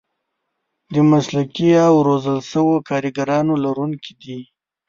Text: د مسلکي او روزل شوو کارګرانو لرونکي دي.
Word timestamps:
د 0.93 0.95
مسلکي 1.11 1.69
او 1.87 1.93
روزل 2.07 2.39
شوو 2.51 2.75
کارګرانو 2.89 3.53
لرونکي 3.63 4.13
دي. 4.21 4.39